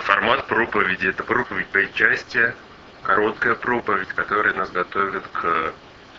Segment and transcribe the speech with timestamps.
[0.00, 2.54] формат проповеди– это проповедь причастия,
[3.02, 5.72] короткая проповедь, которая нас готовит к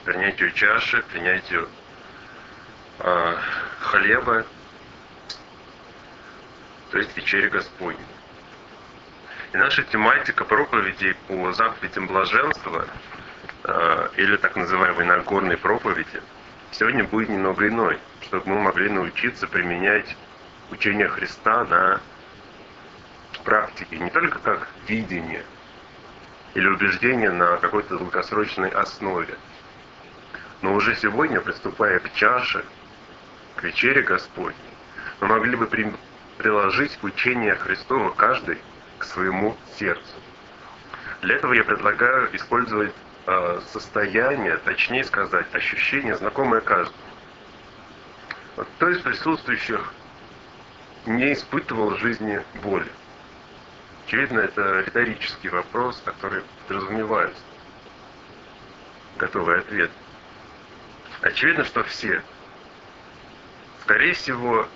[0.05, 1.67] принятию чаши, принятию
[2.99, 3.35] э,
[3.79, 4.45] хлеба,
[6.91, 8.05] то есть вечери Господней.
[9.53, 12.87] И наша тематика проповедей по заповедям блаженства,
[13.63, 16.21] э, или так называемой Нагорной проповеди,
[16.71, 20.15] сегодня будет немного иной, чтобы мы могли научиться применять
[20.71, 22.01] учение Христа на
[23.41, 25.43] практике, не только как видение
[26.53, 29.37] или убеждение на какой-то долгосрочной основе,
[30.61, 32.63] но уже сегодня, приступая к чаше,
[33.55, 34.55] к вечере Господней,
[35.19, 35.93] мы могли бы при,
[36.37, 38.59] приложить учение Христова каждый
[38.97, 40.15] к своему сердцу.
[41.21, 42.93] Для этого я предлагаю использовать
[43.27, 46.97] э, состояние, точнее сказать, ощущение, знакомое каждому.
[48.55, 49.93] Кто из присутствующих
[51.05, 52.91] не испытывал в жизни боли?
[54.11, 57.41] Очевидно, это риторический вопрос, который подразумевается.
[59.17, 59.89] Готовый ответ.
[61.21, 62.21] Очевидно, что все.
[63.83, 64.67] Скорее всего,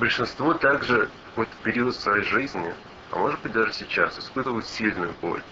[0.00, 2.74] большинство также в какой-то период своей жизни
[3.12, 5.42] а может быть даже сейчас, испытывают сильную боль.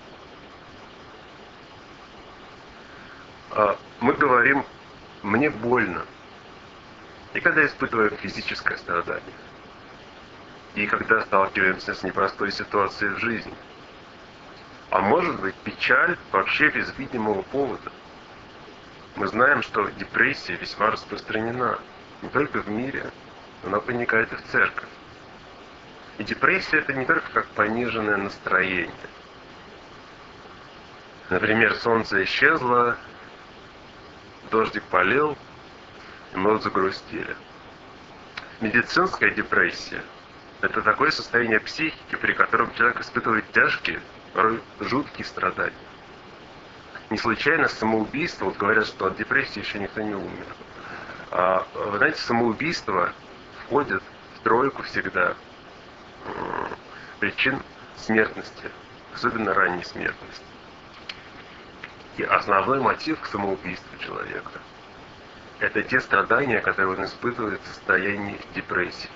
[3.53, 4.65] А мы говорим
[5.23, 6.05] «мне больно»,
[7.35, 9.23] и когда испытываем физическое страдание,
[10.75, 13.55] и когда сталкиваемся с непростой ситуацией в жизни.
[14.91, 17.93] А может быть печаль вообще без видимого повода.
[19.17, 21.79] Мы знаем, что депрессия весьма распространена
[22.23, 23.11] не только в мире,
[23.65, 24.89] она проникает и в церковь.
[26.19, 28.93] И депрессия это не только как пониженное настроение.
[31.31, 32.97] Например, солнце исчезло,
[34.51, 35.37] дождик полил,
[36.33, 37.37] и мы загрустили.
[38.61, 40.03] Медицинская депрессия–
[40.61, 44.01] это такое состояние психики, при котором человек испытывает тяжкие,
[44.81, 45.73] жуткие страдания.
[47.11, 50.47] Не случайно самоубийство, вот говорят, что от депрессии еще никто не умер.
[51.31, 53.13] А, вы знаете, самоубийство
[53.65, 54.03] входит
[54.37, 55.35] в тройку всегда
[57.19, 57.63] причин
[57.97, 58.71] смертности,
[59.15, 60.45] особенно ранней смертности.
[62.19, 64.61] И основной мотив к самоубийству человека–
[65.61, 69.11] это те страдания, которые он испытывает в состоянии депрессии.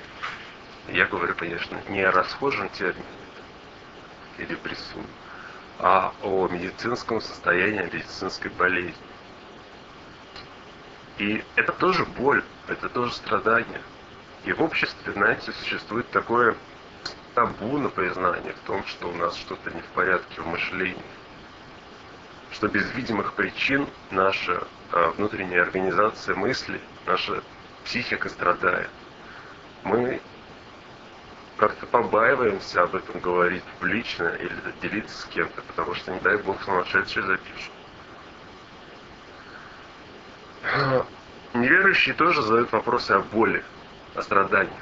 [0.89, 3.05] Я говорю, конечно, не о расхожем термине
[4.39, 5.07] или присуде,
[5.79, 8.95] а о медицинском состоянии, о медицинской болезни.
[11.19, 13.81] И это тоже боль, это тоже страдание.
[14.45, 16.57] И в обществе, знаете, существует такое
[17.35, 21.05] табу на признание в том, что у нас что-то не в порядке в мышлении,
[22.51, 27.43] что без видимых причин наша а, внутренняя организация мысли, наша
[27.85, 28.91] психика страдает.
[29.85, 30.21] Мы
[31.63, 36.61] как-то побаиваемся об этом говорить публично или делиться с кем-то, потому что, не дай бог,
[36.65, 37.73] сумасшедший запишут.
[41.55, 43.63] Неверующие тоже задают вопросы о боли,
[44.17, 44.73] о страданиях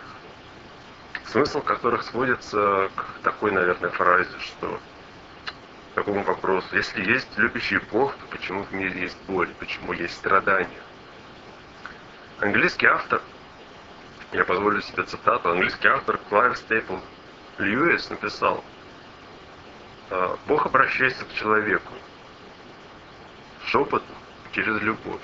[1.26, 4.80] смысл которых сводится к такой, наверное, фразе, что
[5.92, 6.66] к такому вопросу.
[6.72, 10.80] Если есть любящий Бог, то почему в мире есть боль, почему есть страдания?
[12.38, 13.20] Английский автор,
[14.32, 16.96] я позволю себе цитату, английский автор Клайв Стейпл
[17.58, 18.64] Льюис написал,
[20.10, 21.92] «А, Бог обращается к человеку
[23.66, 24.16] шепотом
[24.52, 25.22] через любовь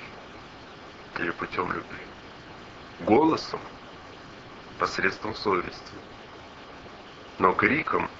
[1.19, 1.99] или путем любви,
[3.00, 3.61] голосом
[4.78, 5.93] посредством совести,
[7.38, 8.11] но криком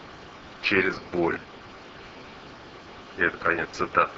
[0.63, 1.39] через боль.
[3.19, 4.13] И это конец цитаты.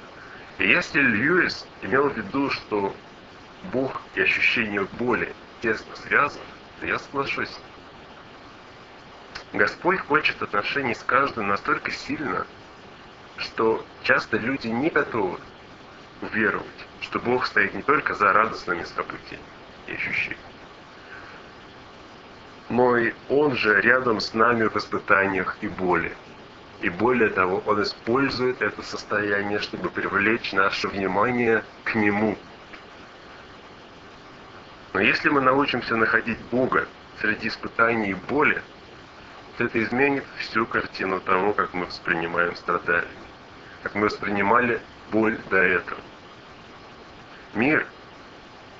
[0.58, 2.94] И если Льюис имел в виду, что
[3.72, 6.44] Бог и ощущение боли тесно связаны,
[6.86, 7.54] я соглашусь.
[9.52, 12.46] Господь хочет отношений с каждым настолько сильно,
[13.38, 15.38] что часто люди не готовы
[16.20, 16.66] веровать,
[17.00, 19.42] что Бог стоит не только за радостными событиями
[19.86, 20.42] и ощущениями,
[22.68, 26.14] но и Он же рядом с нами в испытаниях и боли.
[26.80, 32.36] И более того, Он использует это состояние, чтобы привлечь наше внимание к Нему.
[34.98, 36.88] Но если мы научимся находить Бога
[37.20, 38.60] среди испытаний и боли,
[39.56, 43.06] то это изменит всю картину того, как мы воспринимаем страдания,
[43.84, 44.80] как мы воспринимали
[45.12, 46.00] боль до этого.
[47.54, 47.86] Мир,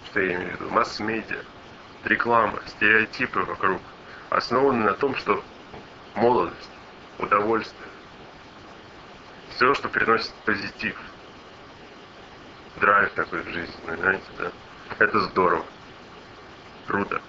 [0.06, 1.38] что я имею в виду, масс-медиа–
[2.04, 3.80] реклама, стереотипы вокруг
[4.28, 5.44] основаны на том, что
[6.16, 6.70] молодость,
[7.20, 7.90] удовольствие,
[9.50, 10.96] все, что приносит позитив,
[12.80, 14.50] драйв такой в жизни, знаете, да,
[14.98, 15.64] это здорово,
[16.88, 17.20] круто.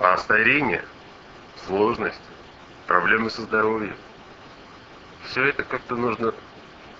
[0.00, 0.84] А старение,
[1.66, 2.20] сложность,
[2.86, 3.96] проблемы со здоровьем.
[5.26, 6.34] Все это как-то нужно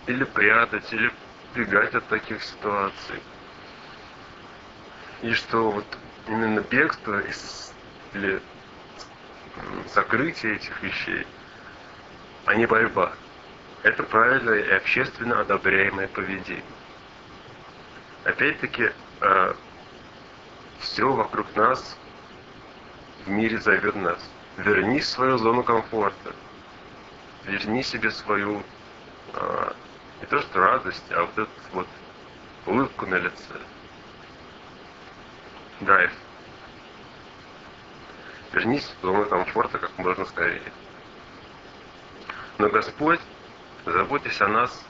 [0.07, 1.11] или прятать, или
[1.55, 3.21] бегать от таких ситуаций.
[5.23, 5.87] И что вот
[6.29, 7.23] именно бегство
[8.15, 8.41] или
[9.95, 11.27] закрытие этих вещей,
[12.47, 13.13] а не борьба.
[13.83, 16.63] Это правильное и общественно одобряемое поведение.
[18.25, 19.55] Опять-таки, э,
[20.83, 21.97] все вокруг нас
[23.25, 24.19] в мире зовет нас.
[24.59, 26.35] Верни свою зону комфорта.
[27.45, 28.63] Верни себе свою
[29.33, 29.73] э,
[30.21, 31.89] не то что радость, а вот эту вот
[32.67, 33.55] улыбку на лице.
[35.81, 36.13] Драйв.
[38.53, 40.73] Вернись в зону комфорта как можно скорее.
[42.59, 43.21] Но Господь,
[43.87, 44.85] заботясь о нас,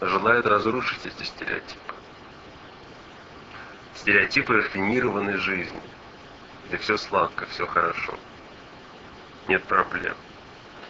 [0.00, 1.89] желает разрушить эти стереотипы.
[3.94, 5.80] Стереотипы рафинированной жизни,
[6.68, 8.18] где все сладко, все хорошо.
[9.48, 10.14] Нет проблем.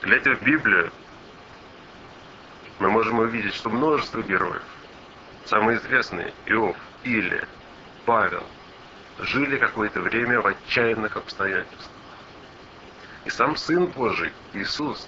[0.03, 0.93] Глядя в Библию,
[2.79, 4.63] мы можем увидеть, что множество героев,
[5.45, 7.47] самые известные Иов, Илия,
[8.07, 8.45] Павел,
[9.19, 11.91] жили какое-то время в отчаянных обстоятельствах.
[13.25, 15.07] И сам Сын Божий, Иисус,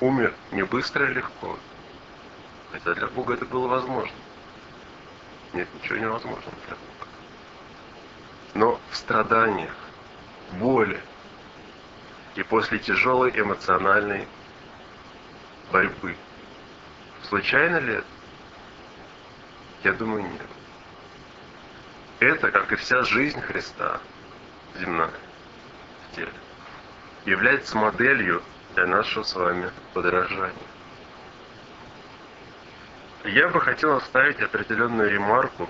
[0.00, 1.58] умер не быстро и легко,
[2.72, 4.16] хотя для Бога это было возможно.
[5.54, 6.91] Нет, ничего невозможного для Бога.
[8.54, 9.74] Но в страданиях,
[10.52, 11.00] боли
[12.34, 14.26] и после тяжелой эмоциональной
[15.70, 16.16] борьбы–
[17.32, 18.06] Случайно ли это?
[19.84, 20.46] Я думаю, нет.
[22.20, 24.00] Это, как и вся жизнь Христа,
[24.78, 25.10] земная,
[26.10, 26.32] в теле,
[27.24, 28.42] является моделью
[28.74, 30.52] для нашего с вами подражания.
[33.24, 35.68] Я бы хотел оставить определенную ремарку,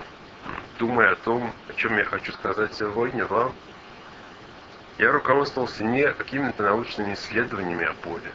[0.79, 3.53] думая о том, о чем я хочу сказать сегодня вам.
[4.97, 8.31] Я руководствовался не какими-то научными исследованиями о поле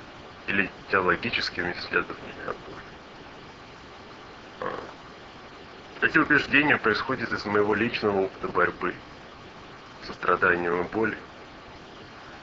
[0.46, 2.78] или теологическими исследованиями о поле.
[6.00, 8.94] Эти убеждения происходят из моего личного опыта борьбы
[10.06, 11.18] со страданием и болью.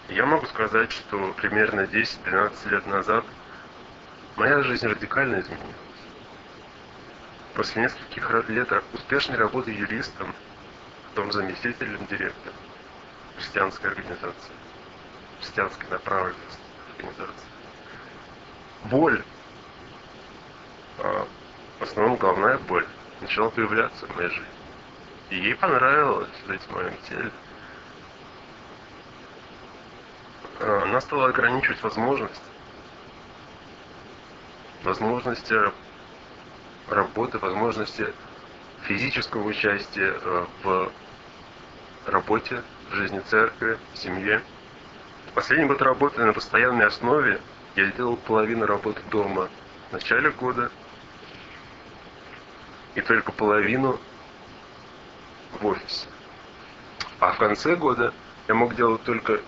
[0.09, 3.25] я могу сказать, что примерно 10-12 лет назад
[4.35, 5.84] моя жизнь радикально изменилась.
[7.55, 10.35] После нескольких лет успешной работы юристом,
[11.09, 12.53] потом заместителем директора
[13.37, 14.51] христианской организации,
[15.39, 16.59] христианской направленности
[16.97, 17.47] организации.
[18.85, 19.23] Боль,
[20.99, 21.27] а,
[21.79, 22.85] в основном головная боль,
[23.21, 24.45] начала появляться в моей жизни.
[25.29, 27.31] И ей понравилось жить в моем теле.
[30.59, 32.43] А, она стала ограничивать возможности.
[34.83, 35.53] Возможности
[36.89, 38.07] работы, возможности
[38.83, 40.91] физического участия э, в
[42.05, 42.61] работе,
[42.91, 44.41] в жизни церкви, в семье.
[45.33, 47.39] Последний год работы на постоянной основе
[47.75, 49.49] я делал половину работы дома
[49.89, 50.71] в начале года–
[52.95, 53.99] и только половину
[55.59, 56.07] в офисе.
[57.19, 58.13] А в конце года
[58.47, 59.41] я мог делать только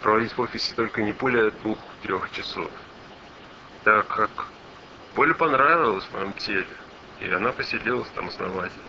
[0.00, 2.70] проводить в офисе только не более двух-трех часов.
[3.84, 4.30] Так как
[5.14, 6.66] боль понравилась в моем теле,
[7.20, 8.84] и она поселилась там основательно.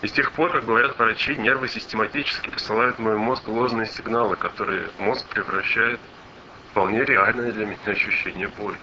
[0.00, 4.36] И с тех пор, как говорят врачи, нервы систематически посылают в мой мозг ложные сигналы,
[4.36, 8.78] которые мозг превращает в вполне реальное для меня ощущение боли.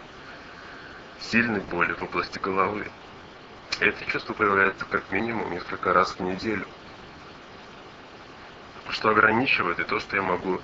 [1.19, 2.87] Сильной боли в области головы.
[3.79, 6.67] Это чувство появляется как минимум несколько раз в неделю.
[8.89, 10.59] Что ограничивает и то, что я могу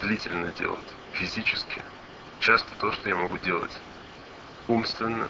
[0.00, 1.82] длительно делать, физически.
[2.38, 3.72] Часто то, что я могу делать
[4.68, 5.28] умственно.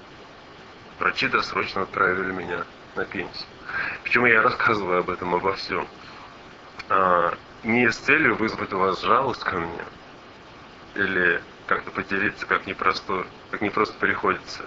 [0.98, 2.64] Врачи досрочно отправили меня
[2.94, 3.46] на пенсию.
[4.02, 5.86] Почему я рассказываю об этом, обо всем?
[6.88, 9.84] А, не с целью вызвать у вас жалость ко мне,
[10.94, 14.62] или как-то поделиться, как непросто, как непросто приходится.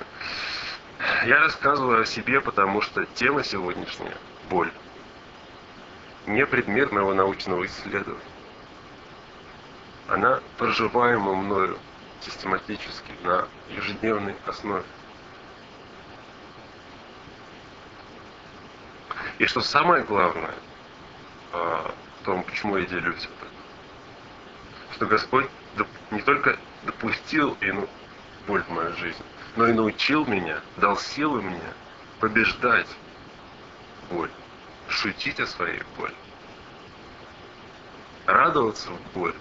[1.26, 4.18] Я рассказываю о себе, потому что тема сегодняшняя–
[4.50, 4.72] боль.
[6.28, 8.20] Не предмет моего научного исследования.
[10.10, 11.78] Она проживаема мною
[12.22, 14.84] систематически на ежедневной основе.
[19.38, 20.54] И что самое главное
[21.54, 23.58] а, в том, почему я делюсь об этом,
[24.96, 25.50] что Господь
[26.12, 27.88] не только допустил ину
[28.48, 29.24] боль в мою жизнь,
[29.56, 31.62] но и научил меня, дал силы мне
[32.20, 32.88] побеждать
[34.10, 34.32] боль,
[34.88, 36.14] шутить о своей боли,
[38.26, 39.36] радоваться в боль,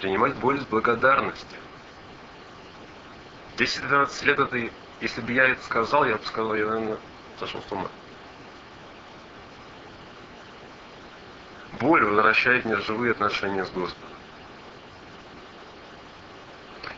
[0.00, 1.58] принимать боль с благодарностью.
[3.58, 6.98] 10-12 лет это, если бы я это сказал, я бы сказал, я, наверное,
[7.38, 7.88] сошел с ума.
[11.78, 14.08] Боль возвращает мне живые отношения с Господом.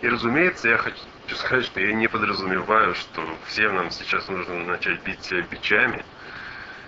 [0.00, 0.96] И, разумеется, я хочу
[1.36, 6.04] сказать, что я не подразумеваю, что всем нам сейчас нужно начать бить себя бичами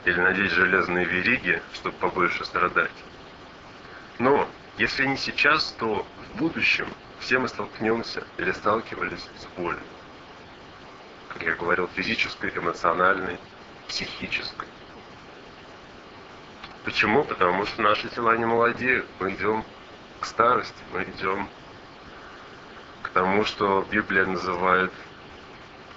[0.05, 2.91] или надеть железные вериги, чтобы побольше страдать.
[4.19, 6.89] Но если не сейчас, то в будущем
[7.21, 9.81] все мы столкнемся или сталкивались с болью.
[11.29, 13.39] Как я говорил, физической, эмоциональной,
[13.89, 14.67] психической.
[16.85, 17.25] Почему?
[17.25, 19.07] Потому что наши тела не молодеют.
[19.21, 19.65] Мы идем
[20.21, 21.49] к старости, мы идем
[23.03, 24.93] к тому, что Библия называет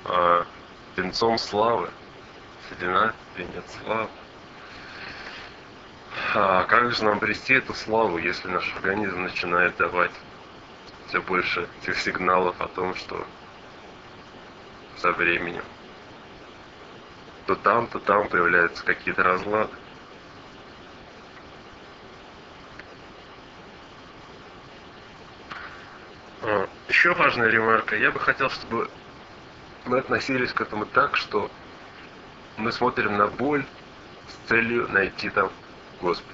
[0.05, 0.45] а,
[0.95, 1.89] венцом славы.
[2.69, 4.09] Седина, венец славы.
[6.33, 10.11] А как же нам обрести эту славу, если наш организм начинает давать
[11.07, 13.25] все больше этих сигналов о том, что
[14.97, 15.63] со временем
[17.45, 19.71] то там, то там появляются какие-то разлады.
[26.41, 27.95] А, еще важная ремарка.
[27.95, 28.89] Я бы хотел, чтобы
[29.85, 31.49] мы относились к этому так, что
[32.57, 33.65] мы смотрим на боль
[34.27, 35.49] с целью найти там
[36.01, 36.33] Господа.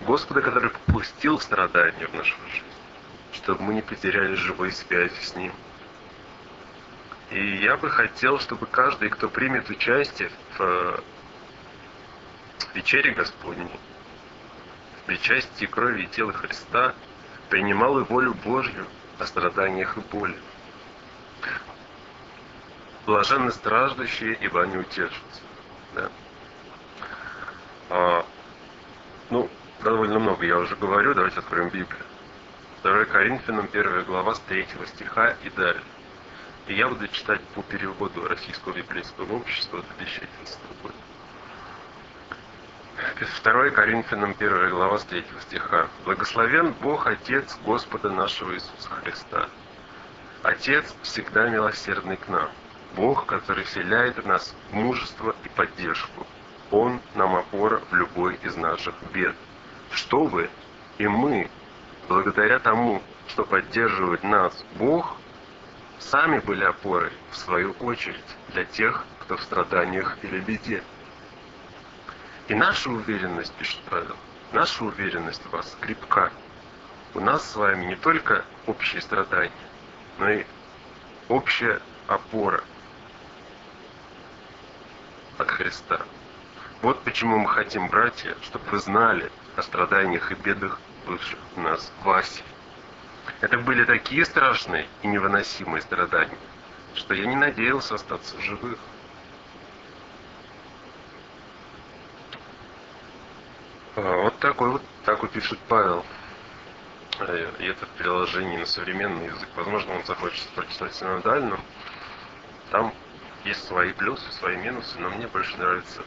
[0.00, 2.64] Господа, который попустил страдания в нашу жизнь,
[3.32, 5.52] чтобы мы не потеряли живой связи с Ним.
[7.30, 11.00] И я бы хотел, чтобы каждый, кто примет участие в э,
[12.74, 13.70] вечере Господней,
[15.00, 16.94] в причастии крови и тела Христа,
[17.48, 18.86] принимал и волю Божью
[19.18, 20.36] о страданиях и боли.
[23.06, 25.40] Блаженны страждущие, ибо они утешатся.
[25.94, 26.10] Да.
[27.88, 28.26] А,
[29.30, 29.48] ну,
[29.82, 32.04] довольно много я уже говорю, давайте откроем Библию.
[32.82, 35.82] 2 Коринфянам 1 глава с 3 стиха и далее.
[36.66, 40.94] И я буду читать по переводу Российского библейского общества 2011 года.
[43.42, 45.88] 2 Коринфянам 1 глава с 3 стиха.
[46.04, 49.48] «Благословен Бог Отец Господа нашего Иисуса Христа.
[50.42, 52.48] Отец всегда милосердный к нам.
[52.96, 56.26] Бог, который вселяет в нас мужество и поддержку.
[56.70, 59.34] Он нам опора в любой из наших бед.
[59.92, 60.50] Чтобы
[60.98, 61.48] и мы,
[62.08, 65.16] благодаря тому, что поддерживает нас Бог,
[65.98, 70.82] сами были опорой, в свою очередь, для тех, кто в страданиях или беде.
[72.48, 74.16] И наша уверенность, пишет Павел,
[74.52, 76.32] наша уверенность в вас крепка.
[77.14, 79.52] У нас с вами не только общие страдания,
[80.18, 80.44] но и
[81.28, 82.62] общая опора
[85.40, 86.00] от Христа.
[86.82, 91.92] Вот почему мы хотим, братья, чтобы вы знали о страданиях и бедах бывших у нас
[92.02, 92.42] в Асе.
[93.40, 96.38] Это были такие страшные и невыносимые страдания,
[96.94, 98.78] что я не надеялся остаться в живых.
[103.96, 106.04] А, вот такой вот, так вот пишет Павел.
[107.18, 109.48] А, и это в приложении на современный язык.
[109.56, 111.60] Возможно, он захочет прочитать синодально.
[112.70, 112.94] Там
[113.44, 116.02] есть свои плюсы, свои минусы, но мне больше нравится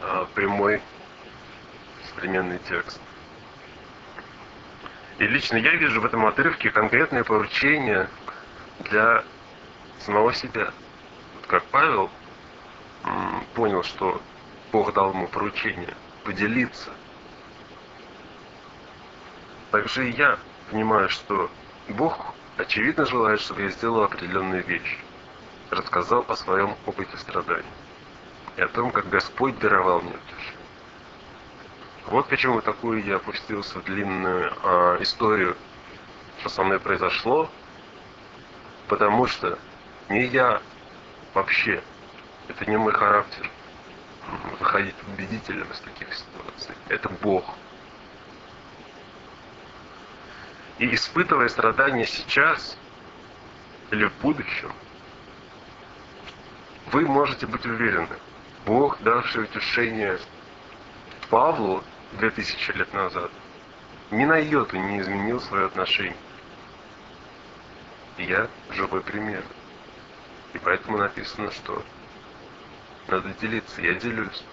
[0.00, 0.82] а, прямой
[2.10, 3.00] современный текст.
[5.18, 8.08] И лично я вижу в этом отрывке конкретное поручение
[8.80, 9.24] для
[10.00, 10.72] самого себя.
[11.36, 12.10] Вот как Павел
[13.54, 14.20] понял, что
[14.72, 16.90] Бог дал ему поручение поделиться.
[19.70, 20.38] Также и я
[20.70, 21.50] понимаю, что
[21.88, 24.98] Бог очевидно желает, чтобы я сделал определенные вещи.
[25.74, 27.64] Рассказал о своем опыте страданий.
[28.56, 30.34] И о том, как Господь даровал мне это
[32.06, 35.56] вот почему такую я опустился в длинную а, историю,
[36.40, 37.48] что со мной произошло,
[38.88, 39.58] потому что
[40.10, 40.60] не я
[41.32, 41.82] вообще,
[42.48, 43.50] это не мой характер
[44.58, 46.74] выходить победителем из таких ситуаций.
[46.88, 47.44] Это Бог.
[50.78, 52.76] И испытывая страдания сейчас
[53.90, 54.72] или в будущем,
[56.94, 58.16] вы можете быть уверены,
[58.66, 60.16] Бог, давший утешение
[61.28, 61.82] Павлу,
[62.12, 63.32] две тысячи лет назад,
[64.12, 66.16] ни на йоту не изменил свое отношение.
[68.16, 69.42] Я живой пример.
[70.52, 71.82] И поэтому написано, что
[73.08, 73.82] надо делиться.
[73.82, 74.44] Я делюсь.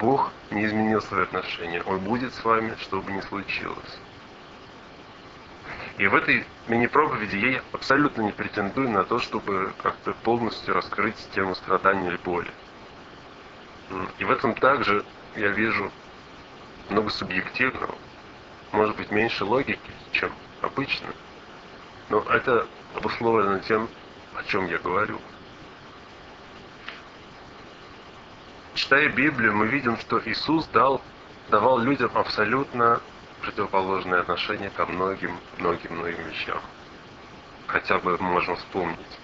[0.00, 1.84] Бог не изменил свое отношение.
[1.84, 3.98] Он будет с вами, что бы ни случилось.
[5.98, 11.56] И в этой мини-проповеди я абсолютно не претендую на то, чтобы как-то полностью раскрыть тему
[11.56, 12.50] страдания или боли.
[14.18, 15.90] И в этом также я вижу
[16.88, 17.96] много субъективного,
[18.70, 21.08] может быть меньше логики, чем обычно.
[22.10, 23.88] Но это обусловлено тем,
[24.36, 25.20] о чем я говорю.
[28.74, 31.02] Читая Библию, мы видим, что Иисус дал,
[31.50, 33.00] давал людям абсолютно
[33.48, 36.60] противоположное отношение ко многим, многим, многим вещам.
[37.66, 39.18] Хотя бы можем вспомнить.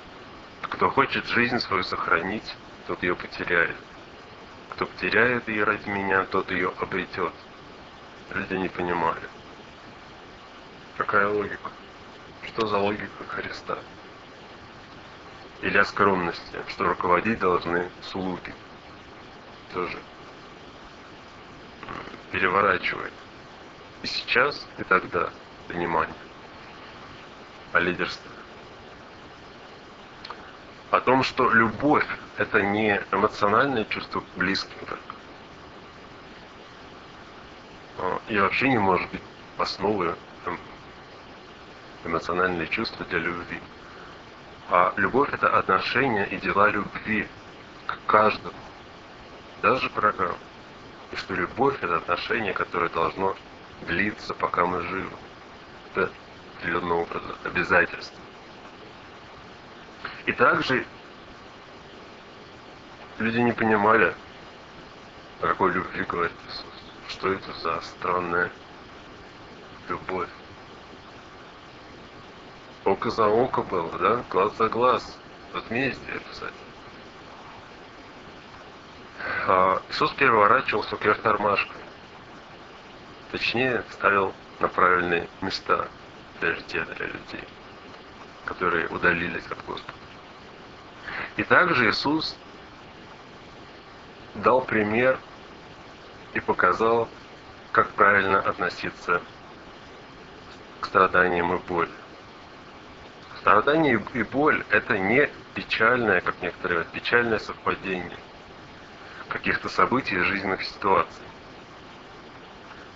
[0.63, 3.77] Кто хочет жизнь свою сохранить, тот ее потеряет.
[4.71, 7.35] Кто потеряет ее ради меня, тот ее обретет.
[8.31, 9.29] Люди не понимали.
[10.97, 11.71] Какая логика?
[12.47, 13.79] Что за логика Христа?
[15.61, 18.55] Или о скромности, что руководить должны слуги.
[19.75, 19.99] Тоже
[22.33, 23.13] переворачивает.
[24.05, 25.31] И сейчас, и тогда
[25.67, 26.15] понимание
[27.73, 28.31] о лидерстве.
[30.91, 32.07] О том, что любовь–
[32.37, 34.77] это не эмоциональное чувство к близким.
[37.99, 39.23] А, и вообще не может быть
[39.57, 40.59] основы эм,
[42.05, 43.59] эмоциональные чувства для любви.
[44.69, 47.27] А любовь– это отношения и дела любви
[47.87, 48.55] к каждому,
[49.63, 50.37] даже врагам.
[51.11, 53.35] И что любовь– это отношение, которое должно
[53.83, 55.17] длиться, пока мы живы.
[55.95, 56.11] Это
[56.59, 58.19] определенного образа обязательство.
[60.27, 60.87] И также
[63.19, 64.15] люди не понимали,
[65.41, 66.65] о какой любви говорит Иисус.
[67.09, 68.51] Что это за странная
[69.89, 70.29] любовь?
[72.85, 74.25] Око за око было, да?
[74.31, 75.19] Глаз за глаз.
[75.53, 76.53] Возмездие писать.
[79.47, 81.84] А Иисус переворачивался кверх тормашкой.
[83.31, 85.89] Точнее, ставил на правильные места
[86.41, 87.45] жития для людей,
[88.45, 89.93] которые удалились от Господа.
[91.37, 92.37] И также Иисус
[94.35, 95.19] дал пример
[96.35, 97.09] и показал,
[97.73, 99.23] как правильно относиться
[100.81, 101.91] к страданиям и боли.
[103.41, 108.17] Страдание и боль– это не печальное, как некоторые говорят, печальное совпадение
[109.29, 111.25] каких-то событий и жизненных ситуаций.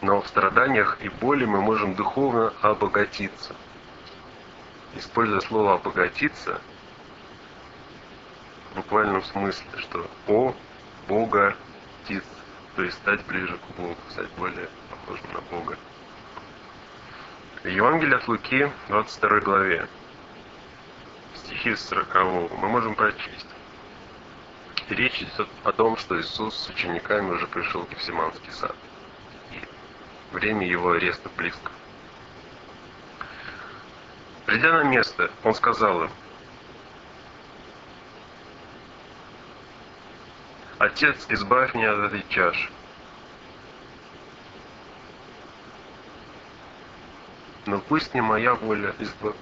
[0.00, 3.56] Но в страданиях и боли мы можем духовно обогатиться.
[4.94, 6.60] Используя слово «обогатиться»,
[8.72, 10.54] в буквальном смысле, что «о
[11.08, 11.56] Бога
[12.06, 12.24] тиц»,
[12.76, 15.76] то есть стать ближе к Богу, стать более похожим на Бога.
[17.64, 19.88] Евангелие от Луки, 22 главе,
[21.34, 23.46] стихи с 40 мы можем прочесть.
[24.88, 28.76] Речь идет о том, что Иисус с учениками уже пришел в Гефсиманский сад.
[30.32, 31.72] Время его ареста близко.
[34.46, 36.10] Придя на место, он сказал им,
[40.78, 42.70] Отец, избавь меня от этой чаши.
[47.66, 48.94] Но пусть не моя воля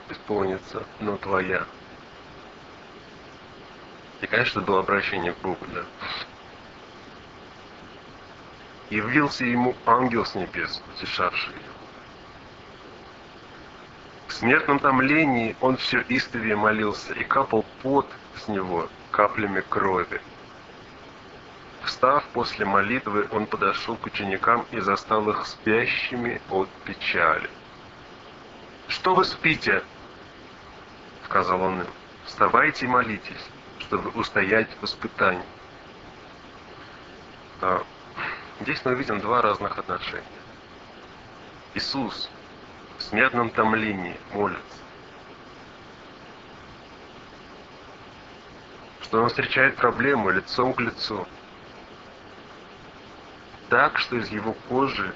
[0.08, 1.66] исполнится, но твоя.
[4.22, 5.84] И, конечно, было обращение к Богу, да.
[8.90, 11.54] Явился ему ангел с небес, утешавший.
[14.28, 20.20] В смертном томлении он все истовее молился, и капал пот с него каплями крови.
[21.84, 27.48] Встав после молитвы, он подошел к ученикам и застал их спящими от печали.
[28.88, 29.82] «Что вы спите?»—
[31.24, 31.86] сказал он им.
[32.24, 33.50] «Вставайте и молитесь»
[33.86, 35.42] чтобы устоять в испытании.
[38.60, 40.24] Здесь мы видим два разных отношения.
[41.74, 42.30] Иисус
[42.96, 44.62] в смертном томлении молится.
[49.02, 51.28] Что он встречает проблему лицом к лицу.
[53.68, 55.14] Так, что из его кожи,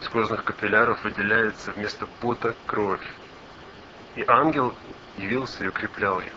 [0.00, 3.06] из кожных капилляров выделяется вместо пота кровь.
[4.16, 4.74] И ангел
[5.16, 6.30] явился и укреплял его.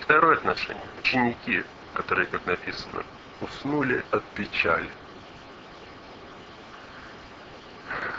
[0.00, 0.84] Второе отношение.
[1.00, 3.04] Ученики, которые, как написано,
[3.40, 4.90] уснули от печали.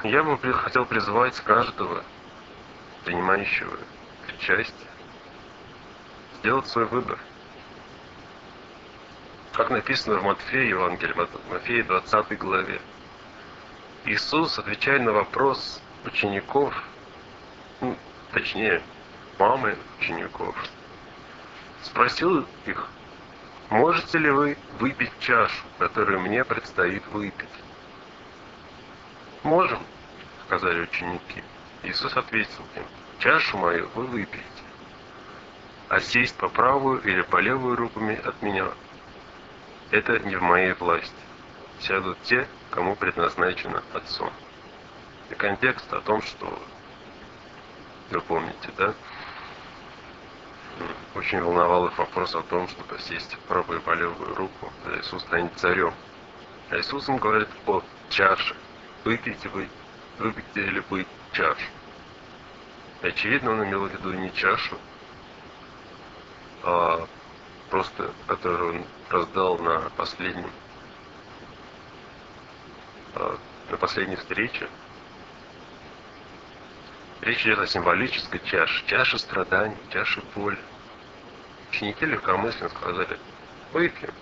[0.03, 2.03] Я бы хотел призвать каждого,
[3.03, 3.77] принимающего
[4.27, 4.89] причастие,
[6.39, 7.17] сделать свой выбор.
[9.53, 12.81] Как написано в Матфея, Евангелии, Матфея 20 главе.
[14.05, 16.73] Иисус, отвечая на вопрос учеников,
[17.81, 17.97] ну,
[18.31, 18.81] точнее,
[19.39, 20.55] мамы учеников,
[21.85, 22.87] Спросил их,
[23.75, 27.49] можете ли вы выпить чашу, которую мне предстоит выпить?
[29.43, 29.79] Можем,
[30.45, 31.43] сказали ученики.
[31.83, 32.83] Иисус ответил им,
[33.19, 34.43] чашу мою вы выпьете,
[35.89, 38.67] а сесть по правую или по левую руку от меня–
[39.91, 41.13] это не в моей власти.
[41.79, 44.31] Сядут те, кому предназначено Отцом.
[45.29, 46.59] И контекст о том, что
[48.09, 48.93] вы помните, да?
[51.15, 55.21] Очень волновал их вопрос о том, чтобы сесть в правую по левую руку, когда Иисус
[55.23, 55.93] станет царем.
[56.69, 58.55] А Иисус им говорит о чаше,
[59.03, 59.69] выпить вы,
[60.19, 61.65] выпить или быть чашу.
[63.01, 64.77] Очевидно, он имел в виду не чашу,
[66.63, 67.07] а
[67.69, 70.49] просто, которую он раздал на последнем,
[73.13, 73.37] а,
[73.69, 74.67] на последней встрече.
[77.25, 80.59] Речь идет о символической чаше, чаше страданий, чаше боли.
[81.71, 83.17] Ученики легкомысленно сказали,
[83.73, 84.13] выпьем.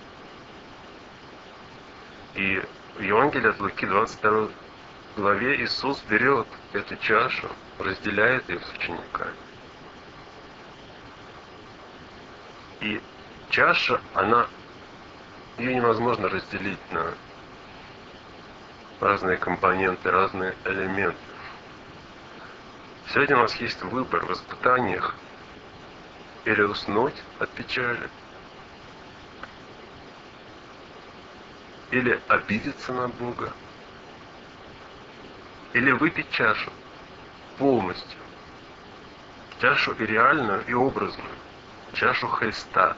[2.36, 2.64] И
[2.96, 4.48] в Евангелии от Луки 22
[5.18, 9.36] главе Иисус берет эту чашу, разделяет ее с учениками.
[12.80, 13.02] И
[13.50, 14.48] чаша, она,
[15.58, 17.14] ее невозможно разделить на
[19.02, 21.33] разные компоненты, разные элементы.
[23.12, 25.16] Сегодня у нас есть выбор в испытаниях
[26.46, 28.10] или уснуть от печали,
[31.92, 33.54] или обидеться на Бога,
[35.74, 36.72] или выпить чашу
[37.58, 38.20] полностью,
[39.62, 41.36] чашу и реальную, и образную,
[41.94, 42.98] чашу Христа,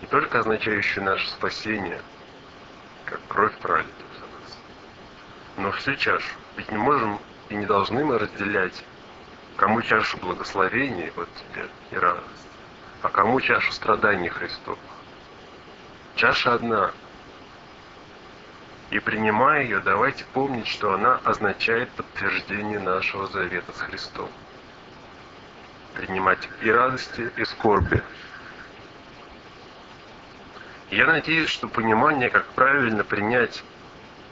[0.00, 2.00] не только означающую наше спасение,
[3.04, 4.58] как кровь пролита за нас,
[5.58, 6.34] но всю чашу.
[6.56, 7.20] Ведь не можем
[7.50, 8.84] и не должны мы разделять,
[9.60, 12.48] кому чашу благословения, вот теперь и радость,
[13.02, 14.78] а кому чашу страданий Христов.
[16.14, 16.92] Чаша одна–
[18.90, 24.30] и принимая ее, давайте помнить, что она означает подтверждение нашего завета с Христом.
[25.94, 28.02] Принимать и радости, и скорби.
[30.90, 33.62] Я надеюсь, что понимание, как правильно принять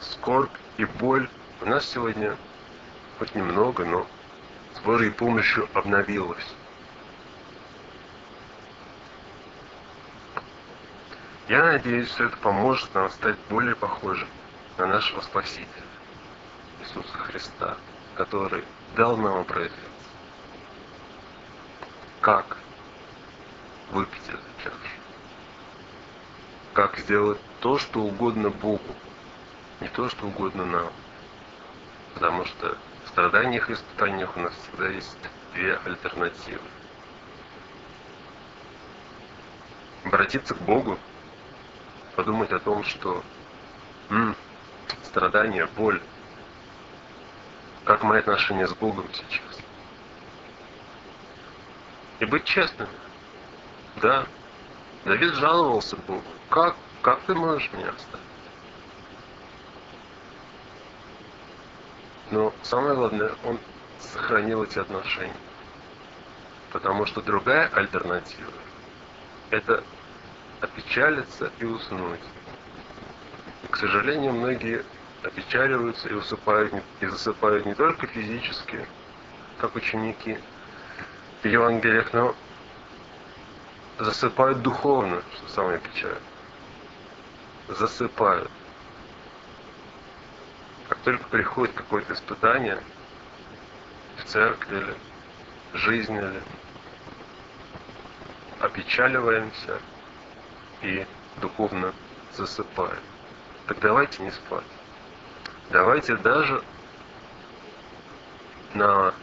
[0.00, 1.28] скорбь и боль,
[1.60, 2.34] у нас сегодня
[3.18, 4.06] хоть немного, но
[4.74, 6.54] с Божьей помощью обновилось.
[11.48, 14.28] Я надеюсь, что это поможет нам стать более похожим
[14.76, 15.66] на нашего Спасителя,
[16.80, 17.76] Иисуса Христа,
[18.14, 18.64] который
[18.96, 19.72] дал нам образец.
[22.20, 22.58] Как
[23.90, 24.76] выпить эту чашу?
[26.74, 28.94] Как сделать то, что угодно Богу,
[29.80, 30.92] не то, что угодно нам.
[32.14, 32.76] Потому что
[33.18, 35.18] страданиях и испытаниях у нас всегда есть
[35.52, 36.60] две альтернативы.
[40.04, 40.96] Обратиться к Богу,
[42.14, 43.20] подумать о том, что
[44.10, 44.36] м,
[45.02, 46.00] страдания, боль.
[47.84, 49.58] Как мои отношения с Богом сейчас.
[52.20, 52.88] И быть честным.
[53.96, 54.26] Да,
[55.04, 56.22] Давид жаловался Богу.
[56.50, 58.27] Как, как ты можешь меня оставить?
[62.30, 63.58] Но самое главное, он
[64.00, 65.32] сохранил эти отношения.
[66.72, 68.52] Потому что другая альтернатива–
[69.50, 69.82] это
[70.60, 72.20] опечалиться и уснуть.
[73.70, 74.84] К сожалению, многие
[75.22, 78.86] опечаливаются и усыпают, и засыпают не только физически,
[79.58, 80.38] как ученики
[81.42, 82.34] в Евангелиях, но
[83.98, 86.20] засыпают духовно, что самое печальное.
[87.68, 88.50] Засыпают.
[90.98, 92.82] Как только приходит какое-то испытание
[94.16, 94.94] в церкви или
[95.72, 96.42] в жизни, или
[98.60, 99.78] опечаливаемся
[100.82, 101.06] и
[101.40, 101.92] духовно
[102.36, 102.98] засыпаем.
[103.66, 104.64] Так давайте не спать.
[105.70, 106.62] Давайте даже
[108.74, 109.14] на,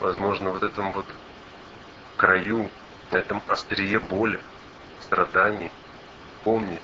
[0.00, 1.06] возможно, вот этом вот
[2.16, 2.70] краю,
[3.10, 4.40] на этом острие боли,
[5.00, 5.70] страданий,
[6.44, 6.82] помнить,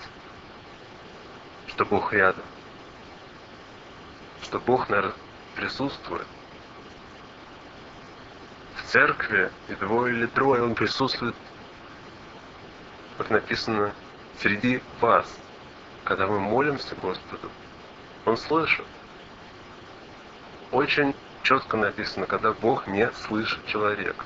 [1.66, 2.44] что Бог рядом,
[4.44, 5.14] что Бог, наверное,
[5.56, 6.26] присутствует.
[8.76, 11.34] В церкви и двое или трое Он присутствует,
[13.18, 13.92] как написано,
[14.40, 15.26] среди вас,
[16.04, 17.50] когда мы молимся Господу,
[18.24, 18.84] он слышит.
[20.70, 24.24] Очень четко написано, когда Бог не слышит человека.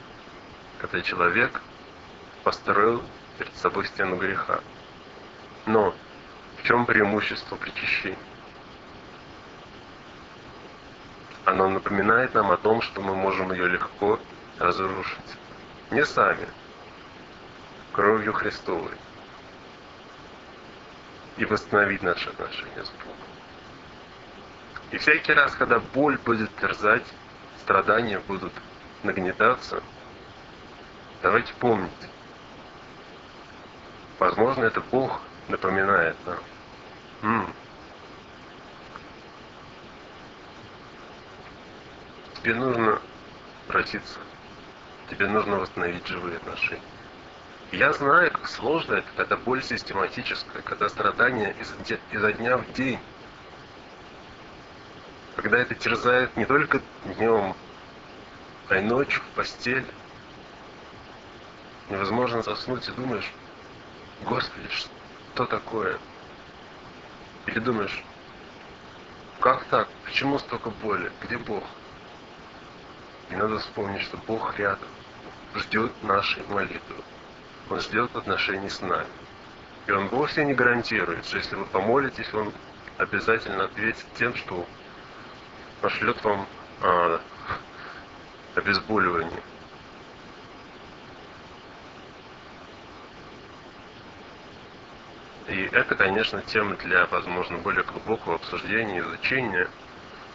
[0.81, 1.61] Когда человек
[2.43, 3.03] построил
[3.39, 4.61] перед собой стену греха.
[5.67, 5.95] Но
[6.57, 8.28] в чем преимущество причащения?
[11.49, 14.21] Оно напоминает нам о том, что мы можем ее легко
[14.59, 15.39] разрушить.
[15.91, 16.47] Не сами,
[17.95, 18.93] кровью Христовой.
[21.39, 23.17] И восстановить наши отношения с Богом.
[24.91, 27.07] И всякий раз, когда боль будет терзать,
[27.61, 28.53] страдания будут
[29.03, 29.83] нагнетаться,
[31.23, 32.11] давайте помнить,
[34.19, 36.39] возможно, это Бог напоминает нам.
[37.23, 37.55] М-м.
[42.49, 42.99] Тебе нужно
[43.69, 44.19] обратиться,
[45.11, 46.81] тебе нужно восстановить живые отношения.
[47.73, 51.55] Я знаю, как сложно это, когда боль систематическая, когда страдания
[52.11, 52.99] изо дня в день
[55.37, 57.55] когда это терзает не только днем,
[58.71, 59.85] а и ночью в постели.
[61.91, 63.31] Невозможно заснуть и думаешь,
[64.25, 65.99] Господи, что такое?
[67.45, 68.03] Или думаешь,
[69.39, 69.91] как так?
[70.07, 71.13] Почему столько боли?
[71.21, 71.63] Где Бог?
[73.31, 74.89] И надо вспомнить, что Бог рядом,
[75.55, 76.97] ждет нашей молитвы.
[77.69, 79.07] Он ждет отношений с нами.
[79.87, 82.53] И Он вовсе не гарантирует, что если вы помолитесь, Он
[82.97, 84.67] обязательно ответит тем, что
[85.81, 86.47] пошлет вам
[86.83, 87.21] а,
[88.55, 89.43] обезболивание.
[95.49, 99.69] И это, конечно, тема для, возможно, более глубокого обсуждения, изучения,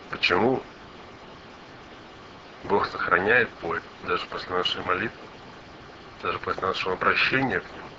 [0.09, 0.63] почему
[2.63, 5.27] Бог сохраняет боль даже после нашей молитвы,
[6.21, 7.89] даже после нашего обращения к Нему.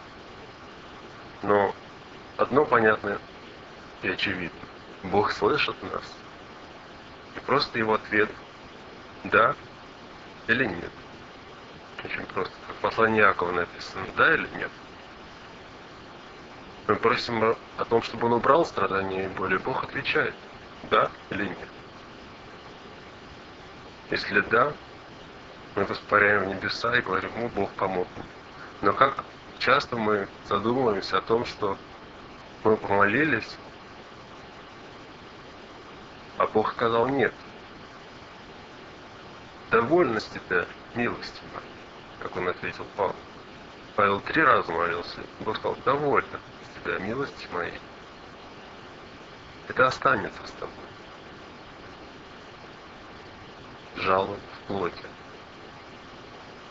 [1.43, 1.75] Но
[2.39, 3.19] одно понятно
[4.03, 4.59] и очевидно.
[5.03, 6.05] Бог слышит нас.
[7.37, 8.31] И просто его ответ
[9.25, 9.55] «да»
[10.47, 10.91] или «нет».
[12.03, 12.55] Очень просто.
[12.67, 14.71] Как в послании Якова написано «да» или «нет».
[16.87, 19.57] Мы просим о том, чтобы он убрал страдания и боли.
[19.59, 20.35] Бог отвечает
[20.91, 21.69] «да» или «нет».
[24.11, 24.73] Если «да»,
[25.75, 28.27] мы воспаряем в небеса и говорим «ну, Бог помог мне».
[28.83, 29.25] Но как
[29.59, 31.79] часто мы задумываемся о том, что
[32.63, 33.57] мы помолились,
[36.39, 37.35] а Бог сказал «нет».
[39.71, 41.61] Довольно с тебя, милостиво,
[42.21, 43.17] как он ответил Павел.
[43.97, 45.21] Павел три раза молился.
[45.41, 46.39] Бог сказал, довольно
[46.85, 47.81] тебя, милости моей.
[49.69, 50.84] Это останется с тобой.
[53.97, 55.07] Жалоб в плоти.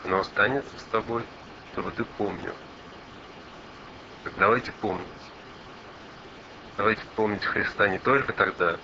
[0.03, 1.23] Оно останется с тобой,
[1.71, 2.53] чтобы ты помнил.
[4.23, 5.07] Так давайте помнить.
[6.77, 8.77] Давайте помнить Христа не только тогда,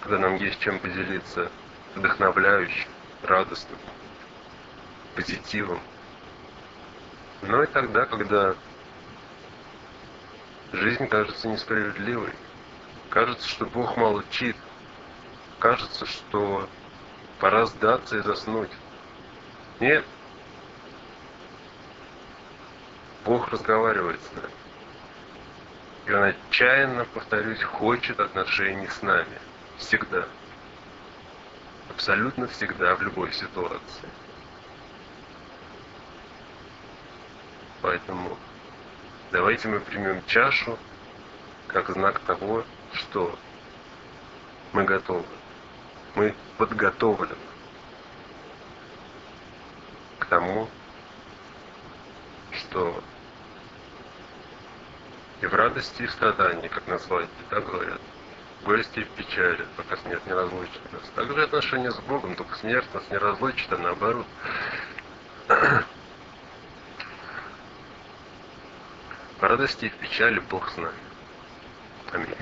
[0.00, 1.50] когда нам есть чем поделиться
[1.94, 2.88] вдохновляющим,
[3.22, 3.78] радостным,
[5.14, 5.80] позитивом,
[7.42, 8.54] но и тогда, когда
[10.72, 12.32] жизнь кажется несправедливой,
[13.08, 14.56] кажется, что Бог молчит,
[15.60, 16.68] кажется, что
[17.38, 18.70] пора сдаться и заснуть.
[19.78, 20.04] Нет.
[23.24, 24.54] Бог разговаривает с нами.
[26.06, 29.38] И Он отчаянно, повторюсь, хочет отношений с нами.
[29.76, 30.26] Всегда.
[31.90, 34.08] Абсолютно всегда, в любой ситуации.
[37.82, 38.36] Поэтому
[39.30, 40.78] давайте мы примем чашу
[41.66, 43.38] как знак того, что
[44.72, 45.24] мы готовы.
[46.14, 47.34] Мы подготовлены
[50.18, 50.68] к тому,
[52.52, 53.02] что
[55.40, 58.00] и в радости, и в страдании, как назвать, так говорят,
[58.60, 61.02] в горести и в печали, пока смерть не разлучит нас.
[61.14, 64.26] Также отношения с Богом, только смерть нас не разлучит, а наоборот.
[69.38, 70.92] В радости и в печали Бог с нами.
[72.12, 72.36] Аминь.